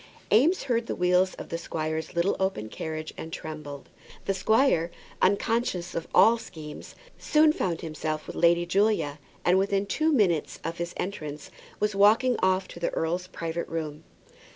Eames 0.33 0.63
heard 0.63 0.87
the 0.87 0.95
wheels 0.95 1.35
of 1.35 1.49
the 1.49 1.59
squire's 1.59 2.15
little 2.15 2.35
open 2.39 2.69
carriage 2.69 3.13
and 3.17 3.31
trembled. 3.31 3.87
The 4.25 4.33
squire, 4.33 4.89
unconscious 5.21 5.93
of 5.93 6.07
all 6.11 6.39
schemes, 6.39 6.95
soon 7.19 7.53
found 7.53 7.81
himself 7.81 8.25
with 8.25 8.35
Lady 8.35 8.65
Julia, 8.65 9.19
and 9.45 9.59
within 9.59 9.85
two 9.85 10.11
minutes 10.11 10.57
of 10.63 10.79
his 10.79 10.95
entrance 10.97 11.51
was 11.79 11.93
walked 11.93 12.25
off 12.39 12.67
to 12.69 12.79
the 12.79 12.89
earl's 12.95 13.27
private 13.27 13.67
room. 13.67 14.03